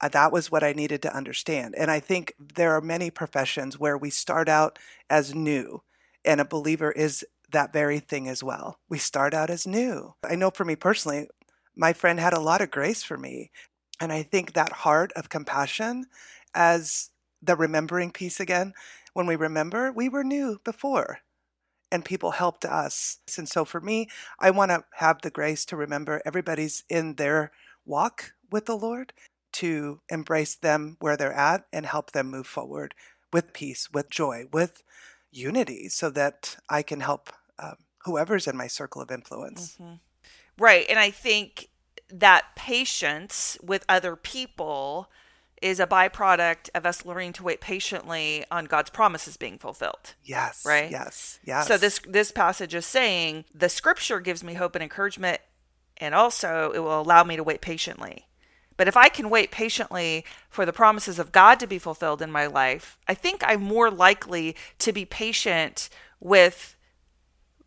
Uh, 0.00 0.08
that 0.08 0.32
was 0.32 0.50
what 0.50 0.64
I 0.64 0.72
needed 0.72 1.02
to 1.02 1.16
understand. 1.16 1.74
And 1.76 1.90
I 1.90 2.00
think 2.00 2.34
there 2.38 2.72
are 2.72 2.80
many 2.80 3.10
professions 3.10 3.78
where 3.78 3.96
we 3.96 4.10
start 4.10 4.48
out 4.48 4.78
as 5.08 5.34
new, 5.34 5.82
and 6.24 6.40
a 6.40 6.44
believer 6.44 6.92
is 6.92 7.24
that 7.50 7.72
very 7.72 7.98
thing 7.98 8.28
as 8.28 8.42
well. 8.42 8.78
We 8.88 8.98
start 8.98 9.32
out 9.32 9.50
as 9.50 9.66
new. 9.66 10.14
I 10.22 10.34
know 10.34 10.50
for 10.50 10.64
me 10.64 10.76
personally, 10.76 11.28
my 11.74 11.92
friend 11.92 12.20
had 12.20 12.32
a 12.32 12.40
lot 12.40 12.60
of 12.60 12.70
grace 12.70 13.02
for 13.02 13.16
me. 13.16 13.50
And 14.00 14.12
I 14.12 14.22
think 14.22 14.52
that 14.52 14.72
heart 14.72 15.12
of 15.16 15.28
compassion, 15.28 16.06
as 16.54 17.10
the 17.40 17.56
remembering 17.56 18.10
piece 18.10 18.38
again, 18.38 18.74
when 19.14 19.26
we 19.26 19.36
remember, 19.36 19.90
we 19.90 20.08
were 20.08 20.24
new 20.24 20.60
before 20.64 21.20
and 21.90 22.04
people 22.04 22.32
helped 22.32 22.64
us. 22.64 23.18
And 23.36 23.48
so 23.48 23.64
for 23.64 23.80
me, 23.80 24.08
I 24.38 24.50
want 24.50 24.70
to 24.70 24.84
have 24.96 25.22
the 25.22 25.30
grace 25.30 25.64
to 25.66 25.76
remember 25.76 26.22
everybody's 26.24 26.84
in 26.88 27.14
their 27.14 27.50
walk 27.84 28.32
with 28.50 28.66
the 28.66 28.76
Lord, 28.76 29.12
to 29.52 30.00
embrace 30.08 30.54
them 30.54 30.96
where 31.00 31.16
they're 31.16 31.32
at 31.32 31.64
and 31.72 31.86
help 31.86 32.12
them 32.12 32.30
move 32.30 32.46
forward 32.46 32.94
with 33.32 33.52
peace, 33.52 33.88
with 33.92 34.10
joy, 34.10 34.44
with 34.52 34.82
unity, 35.30 35.88
so 35.88 36.10
that 36.10 36.56
I 36.68 36.82
can 36.82 37.00
help 37.00 37.30
um, 37.58 37.76
whoever's 38.04 38.46
in 38.46 38.56
my 38.56 38.66
circle 38.66 39.02
of 39.02 39.10
influence. 39.10 39.76
Mm-hmm. 39.80 39.94
Right. 40.58 40.86
And 40.88 40.98
I 40.98 41.10
think 41.10 41.68
that 42.10 42.56
patience 42.56 43.58
with 43.62 43.84
other 43.88 44.16
people 44.16 45.10
is 45.62 45.80
a 45.80 45.86
byproduct 45.86 46.70
of 46.74 46.86
us 46.86 47.04
learning 47.04 47.32
to 47.34 47.42
wait 47.42 47.60
patiently 47.60 48.44
on 48.50 48.66
God's 48.66 48.90
promises 48.90 49.36
being 49.36 49.58
fulfilled. 49.58 50.14
Yes. 50.24 50.64
Right? 50.66 50.90
Yes. 50.90 51.38
Yes. 51.44 51.66
So 51.66 51.76
this 51.76 52.00
this 52.06 52.32
passage 52.32 52.74
is 52.74 52.86
saying 52.86 53.44
the 53.54 53.68
scripture 53.68 54.20
gives 54.20 54.44
me 54.44 54.54
hope 54.54 54.74
and 54.74 54.82
encouragement 54.82 55.40
and 55.98 56.14
also 56.14 56.72
it 56.74 56.80
will 56.80 57.00
allow 57.00 57.24
me 57.24 57.36
to 57.36 57.44
wait 57.44 57.60
patiently. 57.60 58.26
But 58.76 58.88
if 58.88 58.96
I 58.96 59.08
can 59.08 59.28
wait 59.28 59.50
patiently 59.50 60.24
for 60.48 60.64
the 60.64 60.72
promises 60.72 61.18
of 61.18 61.32
God 61.32 61.58
to 61.60 61.66
be 61.66 61.78
fulfilled 61.78 62.22
in 62.22 62.30
my 62.30 62.46
life, 62.46 62.96
I 63.08 63.14
think 63.14 63.42
I'm 63.44 63.60
more 63.60 63.90
likely 63.90 64.54
to 64.78 64.92
be 64.92 65.04
patient 65.04 65.88
with 66.20 66.76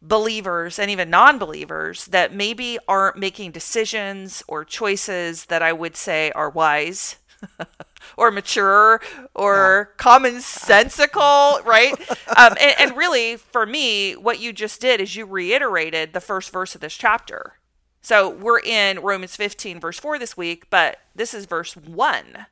believers 0.01 0.79
and 0.79 0.89
even 0.89 1.09
non 1.09 1.37
believers 1.37 2.05
that 2.07 2.33
maybe 2.33 2.79
aren't 2.87 3.17
making 3.17 3.51
decisions 3.51 4.41
or 4.47 4.65
choices 4.65 5.45
that 5.45 5.61
I 5.61 5.73
would 5.73 5.95
say 5.95 6.31
are 6.31 6.49
wise. 6.49 7.17
or 8.17 8.31
mature 8.31 9.01
or 9.33 9.89
yeah. 9.91 10.03
commonsensical, 10.03 11.63
right? 11.65 11.95
Um, 12.37 12.55
and, 12.61 12.75
and 12.79 12.97
really, 12.97 13.35
for 13.35 13.65
me, 13.65 14.13
what 14.13 14.39
you 14.39 14.53
just 14.53 14.79
did 14.79 15.01
is 15.01 15.17
you 15.17 15.25
reiterated 15.25 16.13
the 16.13 16.21
first 16.21 16.49
verse 16.49 16.75
of 16.75 16.81
this 16.81 16.95
chapter. 16.95 17.55
So 18.01 18.29
we're 18.29 18.61
in 18.61 19.01
Romans 19.01 19.35
15, 19.35 19.81
verse 19.81 19.99
4 19.99 20.17
this 20.17 20.37
week, 20.37 20.69
but 20.69 20.99
this 21.13 21.33
is 21.33 21.45
verse 21.45 21.75
1. 21.75 22.45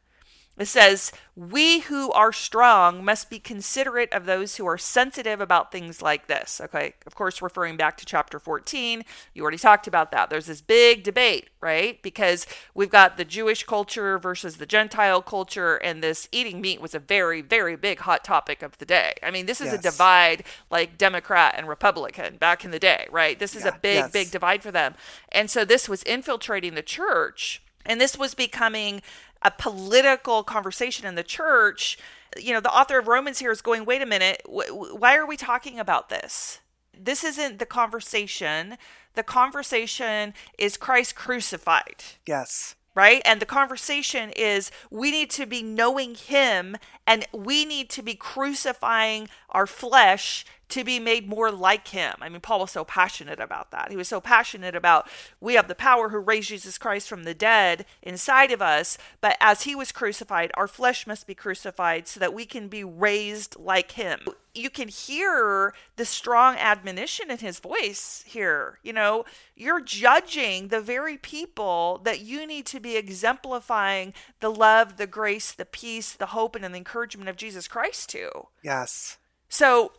It 0.60 0.68
says, 0.68 1.14
We 1.38 1.80
who 1.80 2.12
are 2.12 2.34
strong 2.34 3.04
must 3.04 3.30
be 3.30 3.40
considerate 3.40 4.12
of 4.12 4.26
those 4.26 4.58
who 4.58 4.68
are 4.68 4.78
sensitive 4.78 5.40
about 5.40 5.72
things 5.72 6.02
like 6.02 6.28
this. 6.28 6.60
Okay, 6.62 6.96
of 7.08 7.16
course, 7.16 7.42
referring 7.42 7.78
back 7.78 7.96
to 7.98 8.06
chapter 8.06 8.40
14, 8.40 9.06
you 9.34 9.42
already 9.42 9.58
talked 9.58 9.88
about 9.88 10.12
that. 10.12 10.30
There's 10.30 10.48
this 10.48 10.60
big 10.60 11.04
debate, 11.04 11.48
right? 11.62 12.02
Because 12.04 12.46
we've 12.74 12.90
got 12.90 13.16
the 13.16 13.24
Jewish 13.24 13.64
culture 13.64 14.20
versus 14.20 14.58
the 14.58 14.66
Gentile 14.66 15.22
culture, 15.22 15.78
and 15.78 16.04
this 16.04 16.28
eating 16.34 16.60
meat 16.60 16.82
was 16.82 16.94
a 16.94 17.00
very, 17.00 17.42
very 17.42 17.78
big 17.78 18.00
hot 18.00 18.26
topic 18.26 18.62
of 18.62 18.78
the 18.80 18.86
day. 18.86 19.14
I 19.24 19.32
mean, 19.32 19.46
this 19.46 19.62
is 19.62 19.68
yes. 19.68 19.80
a 19.80 19.82
divide 19.82 20.44
like 20.70 20.98
Democrat 20.98 21.56
and 21.58 21.70
Republican 21.70 22.36
back 22.36 22.66
in 22.66 22.72
the 22.72 22.80
day, 22.80 23.08
right? 23.12 23.40
This 23.40 23.56
is 23.56 23.64
yeah, 23.64 23.76
a 23.76 23.80
big, 23.80 23.96
yes. 23.96 24.12
big 24.12 24.32
divide 24.32 24.62
for 24.62 24.72
them. 24.72 24.96
And 25.32 25.50
so 25.50 25.64
this 25.64 25.88
was 25.88 26.04
infiltrating 26.04 26.76
the 26.76 26.82
church. 26.82 27.62
And 27.86 28.00
this 28.00 28.18
was 28.18 28.36
becoming 28.36 29.02
a 29.42 29.52
political 29.52 30.44
conversation 30.44 31.06
in 31.06 31.16
the 31.16 31.24
church, 31.24 31.98
you 32.38 32.54
know, 32.54 32.60
the 32.60 32.74
author 32.74 33.00
of 33.00 33.08
Romans 33.08 33.40
here 33.40 33.52
is 33.52 33.62
going, 33.62 33.86
wait 33.86 34.02
a 34.02 34.06
minute, 34.06 34.42
wh- 34.46 34.94
why 34.94 35.16
are 35.16 35.26
we 35.26 35.38
talking 35.38 35.80
about 35.80 36.10
this? 36.10 36.60
This 36.98 37.24
isn't 37.24 37.60
the 37.60 37.66
conversation. 37.66 38.78
The 39.16 39.24
conversation 39.24 40.34
is 40.58 40.78
Christ 40.78 41.16
crucified. 41.16 42.04
Yes. 42.26 42.76
Right? 42.96 43.22
And 43.24 43.40
the 43.40 43.46
conversation 43.46 44.32
is 44.32 44.72
we 44.90 45.12
need 45.12 45.30
to 45.32 45.46
be 45.46 45.64
knowing 45.64 46.16
Him 46.16 46.78
and 47.08 47.26
we 47.34 47.66
need 47.66 47.90
to 47.92 48.02
be 48.02 48.16
crucifying 48.16 49.30
our 49.50 49.68
flesh 49.68 50.46
to 50.70 50.84
be 50.84 51.00
made 51.00 51.28
more 51.28 51.52
like 51.52 51.90
him. 51.90 52.14
I 52.22 52.30
mean, 52.30 52.42
Paul 52.42 52.60
was 52.62 52.72
so 52.72 52.86
passionate 52.86 53.40
about 53.40 53.72
that. 53.72 53.90
He 53.90 53.98
was 53.98 54.08
so 54.08 54.22
passionate 54.22 54.76
about 54.76 55.10
we 55.42 55.56
have 55.56 55.68
the 55.68 55.76
power 55.76 56.10
who 56.10 56.20
raised 56.20 56.50
Jesus 56.50 56.78
Christ 56.78 57.10
from 57.10 57.24
the 57.24 57.34
dead 57.34 57.86
inside 58.02 58.52
of 58.52 58.62
us, 58.62 58.98
but 59.20 59.36
as 59.42 59.64
he 59.64 59.76
was 59.76 59.92
crucified, 59.92 60.52
our 60.54 60.68
flesh 60.68 61.08
must 61.08 61.28
be 61.28 61.36
crucified 61.36 62.08
so 62.08 62.20
that 62.20 62.34
we 62.34 62.46
can 62.46 62.68
be 62.68 62.84
raised 62.84 63.58
like 63.60 63.94
him. 63.94 64.20
You 64.54 64.70
can 64.70 64.88
hear 64.88 65.74
the 65.96 66.06
strong 66.06 66.56
admonition 66.56 67.30
in 67.30 67.38
his 67.38 67.60
voice 67.60 68.24
here. 68.26 68.80
You 68.84 68.94
know, 68.94 69.26
you're 69.56 69.82
judging 69.82 70.70
the 70.70 70.82
very 70.82 71.18
people 71.18 72.02
that 72.04 72.22
you 72.22 72.48
need 72.48 72.66
to 72.68 72.80
be 72.80 72.96
exemplifying 72.96 74.14
the 74.40 74.50
love, 74.50 74.98
the 74.98 75.08
grace, 75.08 75.52
the 75.52 75.66
peace, 75.66 76.14
the 76.14 76.28
hope, 76.28 76.56
and 76.56 76.64
the 76.64 76.78
encouragement 76.78 77.30
of 77.30 77.36
Jesus 77.36 77.68
Christ 77.68 78.10
to. 78.10 78.30
Yes. 78.64 79.18
So 79.50 79.92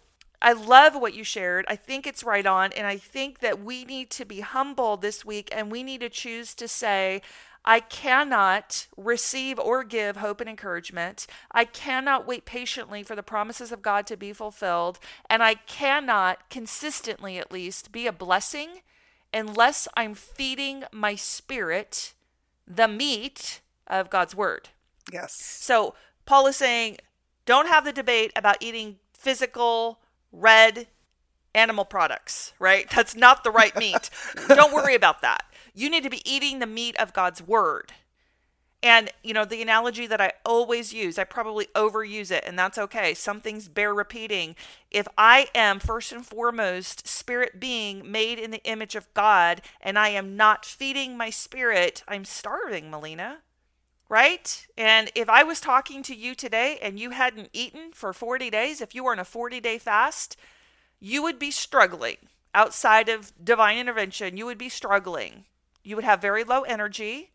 I 0.42 0.52
love 0.52 0.94
what 0.94 1.14
you 1.14 1.22
shared. 1.22 1.66
I 1.68 1.76
think 1.76 2.06
it's 2.06 2.24
right 2.24 2.46
on. 2.46 2.72
And 2.72 2.86
I 2.86 2.96
think 2.96 3.40
that 3.40 3.62
we 3.62 3.84
need 3.84 4.10
to 4.10 4.24
be 4.24 4.40
humble 4.40 4.96
this 4.96 5.24
week 5.24 5.50
and 5.52 5.70
we 5.70 5.82
need 5.82 6.00
to 6.00 6.08
choose 6.08 6.54
to 6.54 6.66
say, 6.66 7.20
I 7.64 7.80
cannot 7.80 8.86
receive 8.96 9.58
or 9.58 9.84
give 9.84 10.16
hope 10.16 10.40
and 10.40 10.48
encouragement. 10.48 11.26
I 11.52 11.64
cannot 11.64 12.26
wait 12.26 12.44
patiently 12.44 13.02
for 13.02 13.14
the 13.14 13.22
promises 13.22 13.70
of 13.70 13.82
God 13.82 14.06
to 14.06 14.16
be 14.16 14.32
fulfilled. 14.32 14.98
And 15.28 15.42
I 15.42 15.54
cannot 15.54 16.48
consistently, 16.48 17.38
at 17.38 17.52
least, 17.52 17.92
be 17.92 18.06
a 18.06 18.12
blessing 18.12 18.80
unless 19.32 19.86
I'm 19.96 20.14
feeding 20.14 20.84
my 20.92 21.14
spirit 21.14 22.14
the 22.66 22.88
meat 22.88 23.60
of 23.86 24.10
God's 24.10 24.34
word. 24.34 24.70
Yes. 25.12 25.34
So 25.34 25.94
Paul 26.24 26.46
is 26.46 26.56
saying, 26.56 26.98
don't 27.44 27.68
have 27.68 27.84
the 27.84 27.92
debate 27.92 28.32
about 28.36 28.56
eating 28.60 28.96
physical 29.12 29.98
red 30.32 30.86
animal 31.54 31.84
products, 31.84 32.52
right? 32.58 32.88
That's 32.90 33.16
not 33.16 33.44
the 33.44 33.50
right 33.50 33.74
meat. 33.76 34.10
Don't 34.48 34.72
worry 34.72 34.94
about 34.94 35.20
that. 35.22 35.44
You 35.74 35.90
need 35.90 36.04
to 36.04 36.10
be 36.10 36.28
eating 36.30 36.58
the 36.58 36.66
meat 36.66 36.96
of 36.96 37.12
God's 37.12 37.42
word. 37.42 37.92
And, 38.82 39.10
you 39.22 39.34
know, 39.34 39.44
the 39.44 39.60
analogy 39.60 40.06
that 40.06 40.22
I 40.22 40.32
always 40.44 40.94
use, 40.94 41.18
I 41.18 41.24
probably 41.24 41.66
overuse 41.74 42.30
it, 42.30 42.44
and 42.46 42.58
that's 42.58 42.78
okay. 42.78 43.12
Some 43.12 43.40
things 43.40 43.68
bear 43.68 43.92
repeating. 43.92 44.56
If 44.90 45.06
I 45.18 45.48
am 45.54 45.80
first 45.80 46.12
and 46.12 46.24
foremost 46.24 47.06
spirit 47.06 47.60
being 47.60 48.10
made 48.10 48.38
in 48.38 48.50
the 48.50 48.64
image 48.64 48.94
of 48.94 49.12
God, 49.12 49.60
and 49.82 49.98
I 49.98 50.08
am 50.08 50.34
not 50.34 50.64
feeding 50.64 51.16
my 51.16 51.28
spirit, 51.28 52.02
I'm 52.08 52.24
starving, 52.24 52.90
Melina. 52.90 53.38
Right? 54.08 54.66
And 54.76 55.10
if 55.14 55.28
I 55.28 55.44
was 55.44 55.60
talking 55.60 56.02
to 56.04 56.16
you 56.16 56.34
today 56.34 56.78
and 56.82 56.98
you 56.98 57.10
hadn't 57.10 57.50
eaten 57.52 57.92
for 57.92 58.12
40 58.12 58.50
days, 58.50 58.80
if 58.80 58.94
you 58.94 59.04
were 59.04 59.12
in 59.12 59.20
a 59.20 59.24
40 59.24 59.60
day 59.60 59.78
fast, 59.78 60.36
you 60.98 61.22
would 61.22 61.38
be 61.38 61.52
struggling 61.52 62.16
outside 62.52 63.08
of 63.08 63.32
divine 63.44 63.78
intervention. 63.78 64.36
You 64.36 64.46
would 64.46 64.58
be 64.58 64.68
struggling 64.68 65.44
you 65.82 65.96
would 65.96 66.04
have 66.04 66.20
very 66.20 66.44
low 66.44 66.62
energy 66.62 67.30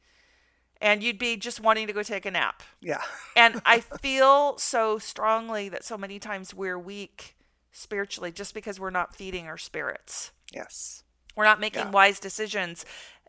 and 0.82 1.02
you'd 1.02 1.18
be 1.18 1.38
just 1.38 1.60
wanting 1.60 1.88
to 1.88 1.94
go 1.94 2.04
take 2.04 2.26
a 2.26 2.32
nap. 2.32 2.62
Yeah. 2.82 3.02
and 3.36 3.62
I 3.66 3.80
feel 3.80 4.58
so 4.58 4.98
strongly 4.98 5.70
that 5.70 5.84
so 5.84 5.98
many 5.98 6.20
times 6.20 6.54
we're 6.54 6.80
weak 6.80 7.36
spiritually 7.72 8.32
just 8.32 8.54
because 8.54 8.80
we're 8.80 8.90
not 8.90 9.16
feeding 9.16 9.48
our 9.48 9.58
spirits. 9.58 10.32
Yes. 10.54 11.04
We're 11.36 11.46
not 11.46 11.60
making 11.60 11.84
yeah. 11.84 11.92
wise 11.92 12.20
decisions, 12.20 12.86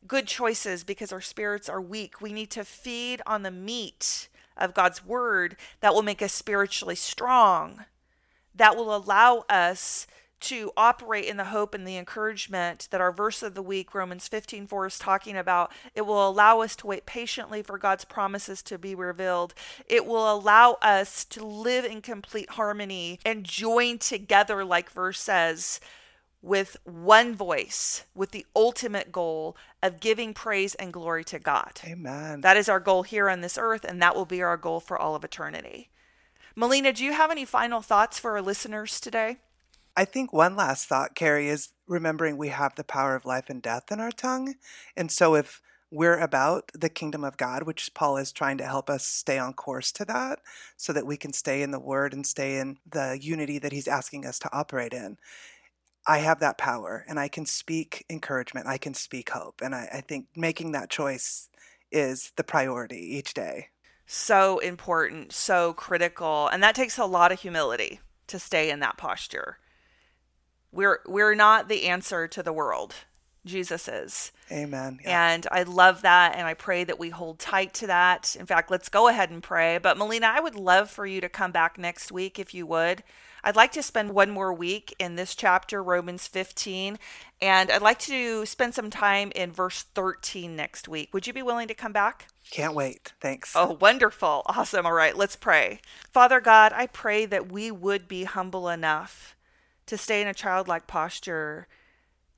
good 0.07 0.27
choices 0.27 0.85
because 0.85 1.13
our 1.13 1.21
spirits 1.21 1.69
are 1.69 1.81
weak. 1.81 2.21
We 2.21 2.33
need 2.33 2.51
to 2.53 2.65
feed 2.65 3.21
on 3.27 3.43
the 3.43 3.51
meat 3.51 4.29
of 4.57 4.75
God's 4.75 5.05
word 5.05 5.57
that 5.81 5.93
will 5.93 6.03
make 6.03 6.23
us 6.23 6.33
spiritually 6.33 6.95
strong, 6.95 7.85
that 8.55 8.77
will 8.77 8.95
allow 8.95 9.45
us 9.49 10.07
to 10.41 10.71
operate 10.77 11.25
in 11.25 11.37
the 11.37 11.47
hope 11.47 11.75
and 11.75 11.87
the 11.87 11.97
encouragement 11.97 12.89
that 12.91 13.01
our 13.01 13.13
verse 13.13 13.43
of 13.43 13.55
the 13.55 13.63
week, 13.63 13.95
Romans 13.95 14.29
15 14.29 14.67
4, 14.67 14.87
is 14.87 14.99
talking 14.99 15.37
about. 15.37 15.73
It 15.95 16.07
will 16.07 16.29
allow 16.29 16.61
us 16.61 16.77
to 16.77 16.87
wait 16.87 17.07
patiently 17.07 17.63
for 17.63 17.79
God's 17.79 18.05
promises 18.05 18.63
to 18.65 18.79
be 18.79 18.95
revealed. 18.95 19.55
It 19.89 20.07
will 20.07 20.33
allow 20.33 20.79
us 20.83 21.25
to 21.27 21.45
live 21.45 21.85
in 21.85 22.03
complete 22.03 22.51
harmony 22.51 23.19
and 23.25 23.45
join 23.45 23.99
together, 23.99 24.65
like 24.65 24.91
verse 24.91 25.21
says, 25.21 25.81
with 26.43 26.77
one 26.85 27.35
voice, 27.35 28.05
with 28.15 28.31
the 28.31 28.47
ultimate 28.55 29.11
goal 29.11 29.57
of 29.83 30.01
giving 30.01 30.35
praise 30.35 30.75
and 30.77 30.93
glory 30.93 31.25
to 31.25 31.39
God. 31.39 31.81
Amen. 31.85 32.43
That 32.43 32.57
is 32.57 32.69
our 32.69 32.81
goal 32.81 33.03
here 33.03 33.29
on 33.29 33.41
this 33.41 33.59
earth, 33.59 33.85
and 33.85 34.01
that 34.03 34.15
will 34.15 34.27
be 34.27 34.43
our 34.43 34.57
goal 34.57 34.81
for 34.81 34.99
all 34.99 35.15
of 35.15 35.25
eternity. 35.25 35.91
Melina, 36.55 36.93
do 36.93 37.05
you 37.05 37.13
have 37.13 37.31
any 37.31 37.45
final 37.45 37.83
thoughts 37.83 38.19
for 38.19 38.33
our 38.33 38.43
listeners 38.43 39.01
today? 39.01 39.39
I 39.97 40.05
think 40.05 40.33
one 40.33 40.57
last 40.57 40.87
thought, 40.87 41.15
Carrie, 41.15 41.49
is 41.49 41.73
remembering 41.89 42.37
we 42.37 42.49
have 42.49 42.75
the 42.75 42.85
power 42.85 43.17
of 43.17 43.25
life 43.25 43.49
and 43.49 43.63
death 43.63 43.91
in 43.91 43.99
our 43.99 44.13
tongue. 44.13 44.57
And 44.95 45.11
so 45.11 45.35
if 45.35 45.63
we're 45.91 46.19
about 46.19 46.71
the 46.75 46.91
kingdom 46.91 47.25
of 47.25 47.39
God, 47.39 47.63
which 47.63 47.95
Paul 47.95 48.19
is 48.19 48.31
trying 48.31 48.59
to 48.59 48.67
help 48.67 48.91
us 48.91 49.07
stay 49.07 49.39
on 49.39 49.55
course 49.55 49.91
to 49.93 50.05
that 50.05 50.41
so 50.77 50.93
that 50.93 51.07
we 51.07 51.17
can 51.17 51.33
stay 51.33 51.63
in 51.63 51.71
the 51.71 51.81
word 51.81 52.13
and 52.13 52.27
stay 52.27 52.59
in 52.59 52.77
the 52.89 53.19
unity 53.21 53.59
that 53.59 53.73
he's 53.73 53.89
asking 53.89 54.27
us 54.27 54.39
to 54.41 54.53
operate 54.53 54.93
in. 54.93 55.17
I 56.07 56.19
have 56.19 56.41
that 56.41 56.59
power 56.59 57.05
and 57.09 57.19
I 57.19 57.29
can 57.29 57.47
speak 57.47 58.05
encouragement, 58.11 58.67
I 58.67 58.79
can 58.79 58.95
speak 58.95 59.31
hope. 59.31 59.61
And 59.63 59.75
I, 59.75 59.89
I 59.95 60.01
think 60.03 60.27
making 60.37 60.73
that 60.73 60.91
choice 60.91 61.49
is 61.91 62.33
the 62.37 62.45
priority 62.45 63.17
each 63.17 63.33
day. 63.33 63.69
So 64.07 64.59
important, 64.59 65.33
so 65.33 65.73
critical. 65.73 66.49
And 66.49 66.63
that 66.63 66.75
takes 66.75 66.99
a 66.99 67.07
lot 67.07 67.33
of 67.33 67.41
humility 67.41 68.01
to 68.27 68.39
stay 68.39 68.71
in 68.71 68.81
that 68.81 68.99
posture 68.99 69.59
we're 70.77 71.01
we're 71.07 71.35
not 71.35 71.69
the 71.69 71.87
answer 71.87 72.29
to 72.29 72.43
the 72.43 72.53
world. 72.53 72.95
Jesus 73.45 73.89
is. 73.89 74.33
Amen. 74.51 74.99
Yeah. 75.03 75.31
And 75.31 75.47
I 75.51 75.63
love 75.63 76.03
that. 76.03 76.35
And 76.37 76.47
I 76.47 76.55
pray 76.55 76.85
that 76.85 76.99
we 76.99 77.11
hold 77.11 77.39
tight 77.39 77.73
to 77.75 77.87
that. 77.87 78.37
In 78.39 78.45
fact, 78.45 78.71
let's 78.71 78.89
go 78.89 79.09
ahead 79.09 79.31
and 79.31 79.43
pray. 79.43 79.79
But 79.79 79.97
Melina, 79.97 80.27
I 80.27 80.41
would 80.41 80.57
love 80.57 80.91
for 80.91 81.07
you 81.07 81.21
to 81.21 81.29
come 81.29 81.53
back 81.53 81.79
next 81.79 82.13
week 82.13 82.39
if 82.39 82.53
you 82.53 82.67
would. 82.67 83.03
I'd 83.45 83.55
like 83.55 83.71
to 83.73 83.83
spend 83.83 84.11
one 84.13 84.31
more 84.31 84.53
week 84.53 84.95
in 84.99 85.15
this 85.15 85.37
chapter, 85.37 85.81
Romans 85.81 86.27
15. 86.27 86.99
And 87.41 87.71
I'd 87.71 87.83
like 87.83 88.01
to 88.01 88.45
spend 88.45 88.75
some 88.75 88.91
time 88.91 89.31
in 89.37 89.53
verse 89.53 89.85
13 89.95 90.57
next 90.57 90.89
week. 90.89 91.15
Would 91.15 91.29
you 91.29 91.33
be 91.33 91.43
willing 91.43 91.69
to 91.69 91.75
come 91.75 91.93
back? 91.93 92.27
Can't 92.51 92.75
wait. 92.75 93.13
Thanks. 93.21 93.55
Oh, 93.55 93.79
wonderful. 93.81 94.43
Awesome. 94.47 94.85
All 94.85 94.93
right, 94.93 95.17
let's 95.17 95.37
pray. 95.37 95.81
Father 96.11 96.41
God, 96.41 96.73
I 96.75 96.87
pray 96.87 97.27
that 97.27 97.53
we 97.53 97.71
would 97.71 98.09
be 98.09 98.25
humble 98.25 98.69
enough 98.69 99.36
to 99.87 99.97
stay 99.97 100.21
in 100.21 100.29
a 100.29 100.35
childlike 100.35 100.87
posture, 100.87 101.69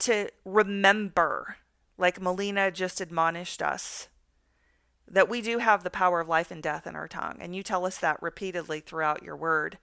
to 0.01 0.31
remember, 0.45 1.57
like 1.97 2.21
Melina 2.21 2.71
just 2.71 3.01
admonished 3.01 3.63
us, 3.63 4.09
that 5.11 5.29
we 5.29 5.41
do 5.41 5.59
have 5.59 5.83
the 5.83 5.91
power 5.91 6.21
of 6.21 6.29
life 6.29 6.51
and 6.51 6.63
death 6.63 6.87
in 6.87 6.95
our 6.95 7.09
tongue. 7.09 7.39
And 7.41 7.57
you 7.57 7.63
tell 7.63 7.87
us 7.87 7.99
that 7.99 8.23
repeatedly 8.23 8.81
throughout 8.81 9.23
your 9.23 9.37
word. 9.37 9.79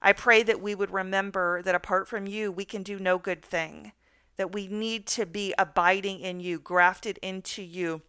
I 0.00 0.12
pray 0.12 0.42
that 0.42 0.60
we 0.60 0.74
would 0.74 0.92
remember 0.92 1.62
that 1.62 1.74
apart 1.74 2.08
from 2.08 2.26
you, 2.26 2.52
we 2.52 2.64
can 2.64 2.82
do 2.82 2.98
no 2.98 3.18
good 3.18 3.42
thing, 3.42 3.92
that 4.36 4.52
we 4.52 4.68
need 4.68 5.06
to 5.08 5.26
be 5.26 5.54
abiding 5.58 6.20
in 6.20 6.40
you, 6.40 6.58
grafted 6.58 7.18
into 7.18 7.62
you 7.62 8.02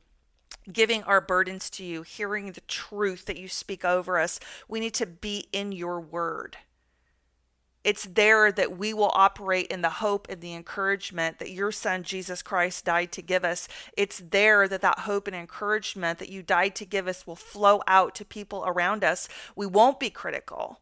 giving 0.72 1.04
our 1.04 1.22
burdens 1.22 1.70
to 1.72 1.84
you, 1.84 2.02
hearing 2.02 2.52
the 2.52 2.62
truth 2.62 3.26
that 3.26 3.38
you 3.38 3.48
speak 3.48 3.86
over 3.86 4.20
us. 4.20 4.40
We 4.68 4.80
need 4.80 4.94
to 4.96 5.06
be 5.06 5.48
in 5.52 5.72
your 5.72 6.00
word. 6.00 6.58
It's 7.86 8.06
there 8.06 8.52
that 8.52 8.76
we 8.76 8.96
will 8.96 9.12
operate 9.14 9.68
in 9.68 9.84
the 9.84 9.92
hope 9.92 10.26
and 10.28 10.42
the 10.42 10.56
encouragement 10.56 11.38
that 11.38 11.52
your 11.52 11.72
son 11.72 12.02
Jesus 12.02 12.42
Christ 12.42 12.84
died 12.84 13.12
to 13.12 13.22
give 13.22 13.46
us. 13.46 13.68
It's 13.96 14.18
there 14.18 14.68
that 14.68 14.82
that 14.82 15.02
hope 15.02 15.28
and 15.28 15.36
encouragement 15.36 16.18
that 16.18 16.30
you 16.30 16.42
died 16.42 16.74
to 16.78 16.86
give 16.86 17.08
us 17.08 17.28
will 17.28 17.36
flow 17.36 17.84
out 17.86 18.16
to 18.16 18.26
people 18.26 18.64
around 18.66 19.04
us. 19.04 19.30
We 19.56 19.68
won't 19.68 20.00
be 20.00 20.10
critical. 20.10 20.80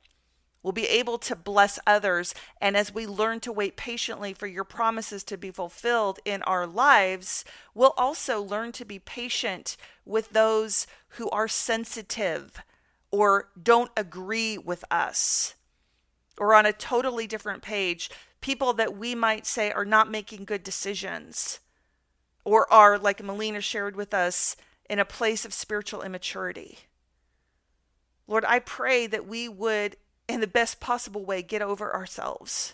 We'll 0.63 0.71
be 0.71 0.87
able 0.87 1.17
to 1.17 1.35
bless 1.35 1.77
others. 1.85 2.33
And 2.61 2.77
as 2.77 2.93
we 2.93 3.05
learn 3.05 3.41
to 3.41 3.51
wait 3.51 3.75
patiently 3.75 4.31
for 4.31 4.47
your 4.47 4.63
promises 4.63 5.25
to 5.25 5.35
be 5.35 5.51
fulfilled 5.51 6.21
in 6.23 6.41
our 6.43 6.65
lives, 6.65 7.43
we'll 7.75 7.95
also 7.97 8.41
learn 8.41 8.71
to 8.71 8.85
be 8.85 8.97
patient 8.97 9.75
with 10.05 10.29
those 10.29 10.87
who 11.09 11.29
are 11.31 11.49
sensitive 11.49 12.61
or 13.11 13.49
don't 13.61 13.91
agree 13.97 14.57
with 14.57 14.85
us 14.89 15.55
or 16.37 16.53
on 16.53 16.65
a 16.65 16.73
totally 16.73 17.27
different 17.27 17.61
page, 17.61 18.09
people 18.41 18.73
that 18.73 18.97
we 18.97 19.15
might 19.15 19.45
say 19.45 19.71
are 19.71 19.85
not 19.85 20.09
making 20.09 20.45
good 20.45 20.63
decisions 20.63 21.59
or 22.43 22.71
are, 22.71 22.97
like 22.97 23.23
Melina 23.23 23.61
shared 23.61 23.95
with 23.95 24.13
us, 24.13 24.55
in 24.89 24.99
a 24.99 25.05
place 25.05 25.45
of 25.45 25.53
spiritual 25.53 26.01
immaturity. 26.01 26.79
Lord, 28.27 28.45
I 28.45 28.59
pray 28.59 29.07
that 29.07 29.27
we 29.27 29.47
would, 29.47 29.95
in 30.27 30.41
the 30.41 30.47
best 30.47 30.79
possible 30.79 31.23
way, 31.23 31.41
get 31.41 31.61
over 31.61 31.93
ourselves 31.93 32.73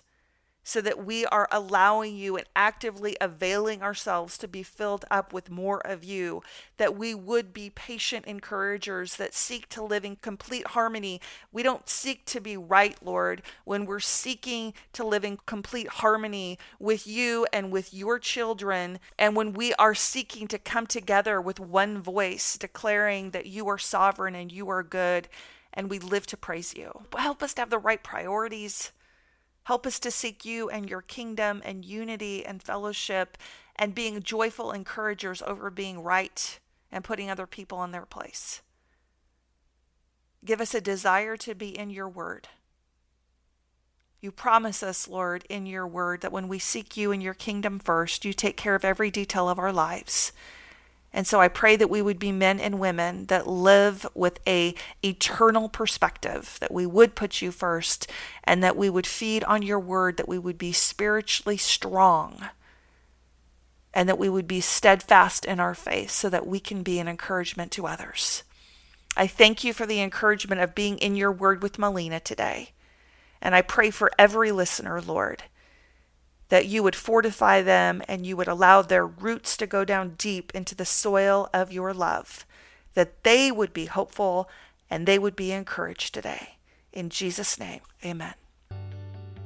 so 0.64 0.82
that 0.82 1.04
we 1.04 1.26
are 1.26 1.48
allowing 1.52 2.16
you 2.16 2.36
and 2.36 2.46
actively 2.56 3.18
availing 3.20 3.82
ourselves 3.82 4.38
to 4.38 4.48
be 4.48 4.62
filled 4.62 5.06
up 5.10 5.34
with 5.34 5.50
more 5.50 5.80
of 5.86 6.04
you, 6.04 6.42
that 6.78 6.96
we 6.96 7.16
would 7.16 7.54
be 7.54 7.70
patient 7.70 8.26
encouragers 8.26 9.16
that 9.16 9.34
seek 9.34 9.68
to 9.70 9.84
live 9.84 10.06
in 10.06 10.16
complete 10.18 10.68
harmony. 10.68 11.20
We 11.52 11.64
don't 11.64 11.90
seek 11.90 12.26
to 12.26 12.40
be 12.40 12.58
right, 12.58 12.96
Lord, 13.04 13.42
when 13.64 13.86
we're 13.86 14.00
seeking 14.00 14.74
to 14.94 15.04
live 15.04 15.26
in 15.26 15.38
complete 15.46 15.88
harmony 15.88 16.60
with 16.80 17.08
you 17.08 17.48
and 17.52 17.72
with 17.72 17.94
your 17.94 18.20
children, 18.20 19.00
and 19.18 19.36
when 19.36 19.54
we 19.54 19.74
are 19.76 19.96
seeking 19.96 20.48
to 20.50 20.60
come 20.60 20.86
together 20.86 21.42
with 21.42 21.60
one 21.60 22.02
voice, 22.02 22.58
declaring 22.58 23.32
that 23.32 23.46
you 23.46 23.68
are 23.68 23.78
sovereign 23.78 24.36
and 24.36 24.52
you 24.52 24.70
are 24.70 24.84
good. 24.84 25.28
And 25.72 25.90
we 25.90 26.00
live 26.00 26.26
to 26.28 26.38
praise 26.38 26.74
you. 26.76 27.04
Help 27.16 27.44
us 27.44 27.54
to 27.54 27.62
have 27.62 27.70
the 27.70 27.78
right 27.78 28.02
priorities 28.02 28.92
Help 29.70 29.86
us 29.86 30.00
to 30.00 30.10
seek 30.10 30.46
you 30.46 30.68
and 30.68 30.90
your 30.90 31.04
kingdom 31.04 31.62
and 31.64 31.86
unity 31.86 32.44
and 32.44 32.64
fellowship 32.64 33.38
and 33.76 33.94
being 33.94 34.24
joyful 34.24 34.72
encouragers 34.72 35.44
over 35.44 35.70
being 35.70 36.02
right 36.02 36.60
and 36.92 37.04
putting 37.04 37.30
other 37.30 37.46
people 37.46 37.84
in 37.84 37.92
their 37.92 38.08
place. 38.08 38.64
Give 40.44 40.60
us 40.60 40.74
a 40.74 40.82
desire 40.82 41.38
to 41.38 41.54
be 41.54 41.78
in 41.78 41.92
your 41.92 42.10
word. 42.10 42.48
You 44.22 44.32
promise 44.32 44.82
us, 44.82 45.08
Lord, 45.08 45.46
in 45.50 45.68
your 45.68 45.86
word 45.86 46.22
that 46.22 46.32
when 46.32 46.48
we 46.48 46.58
seek 46.58 46.98
you 46.98 47.12
and 47.12 47.22
your 47.22 47.36
kingdom 47.36 47.78
first, 47.78 48.26
you 48.26 48.34
take 48.34 48.58
care 48.58 48.74
of 48.74 48.84
every 48.84 49.12
detail 49.12 49.48
of 49.48 49.60
our 49.60 49.72
lives. 49.72 50.34
And 51.12 51.26
so 51.26 51.42
I 51.42 51.48
pray 51.48 51.76
that 51.76 51.90
we 51.90 52.02
would 52.02 52.20
be 52.20 52.32
men 52.32 52.60
and 52.60 52.80
women 52.80 53.26
that 53.26 53.48
live 53.48 54.06
with 54.14 54.40
a 54.48 54.76
eternal 55.04 55.68
perspective, 55.68 56.58
that 56.62 56.72
we 56.72 56.86
would 56.86 57.16
put 57.16 57.42
you 57.42 57.52
first 57.52 58.10
and 58.44 58.64
that 58.64 58.78
we 58.78 58.90
would 58.90 59.08
feed 59.08 59.44
on 59.46 59.64
your 59.64 59.80
word, 59.80 60.18
that 60.18 60.28
we 60.28 60.38
would 60.38 60.58
be 60.58 60.72
spiritually 60.72 61.58
strong 61.58 62.50
and 63.92 64.08
that 64.08 64.20
we 64.20 64.30
would 64.30 64.48
be 64.48 64.62
steadfast 64.62 65.46
in 65.46 65.60
our 65.60 65.74
faith 65.74 66.12
so 66.12 66.30
that 66.30 66.46
we 66.46 66.60
can 66.60 66.84
be 66.84 67.00
an 67.00 67.08
encouragement 67.08 67.72
to 67.72 67.88
others. 67.88 68.44
I 69.18 69.26
thank 69.26 69.64
you 69.64 69.74
for 69.74 69.88
the 69.88 70.02
encouragement 70.02 70.62
of 70.62 70.76
being 70.76 71.00
in 71.00 71.16
your 71.16 71.32
word 71.32 71.64
with 71.64 71.80
Melina 71.80 72.20
today. 72.20 72.70
And 73.42 73.56
I 73.56 73.64
pray 73.64 73.90
for 73.90 74.12
every 74.20 74.52
listener, 74.52 75.02
Lord 75.02 75.44
that 76.50 76.66
you 76.66 76.84
would 76.84 76.96
fortify 76.96 77.62
them 77.62 78.02
and 78.08 78.26
you 78.26 78.36
would 78.36 78.48
allow 78.48 78.82
their 78.82 79.06
roots 79.06 79.56
to 79.58 79.68
go 79.68 79.86
down 79.86 80.16
deep 80.18 80.52
into 80.54 80.76
the 80.76 80.86
soil 80.86 81.50
of 81.54 81.72
your 81.72 81.94
love, 81.94 82.46
that 82.96 83.24
they 83.24 83.52
would 83.52 83.72
be 83.72 83.86
hopeful 83.86 84.50
and 84.90 85.06
they 85.06 85.20
would 85.20 85.36
be 85.36 85.52
encouraged 85.52 86.14
today. 86.14 86.56
In 86.92 87.10
Jesus' 87.10 87.60
name, 87.60 87.82
amen. 88.04 88.34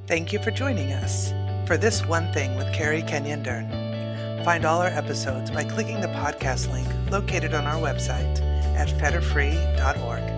Thank 0.06 0.32
you 0.32 0.42
for 0.42 0.50
joining 0.50 0.92
us 0.92 1.32
for 1.66 1.76
This 1.76 2.04
One 2.04 2.32
Thing 2.32 2.56
with 2.56 2.72
Carrie 2.74 3.02
Kenyon 3.02 3.42
Dern. 3.42 4.44
Find 4.44 4.64
all 4.64 4.80
our 4.80 4.88
episodes 4.88 5.50
by 5.50 5.64
clicking 5.64 6.00
the 6.00 6.08
podcast 6.08 6.70
link 6.70 6.88
located 7.10 7.54
on 7.54 7.64
our 7.64 7.80
website 7.80 8.40
at 8.76 8.88
fetterfree.org. 8.88 10.33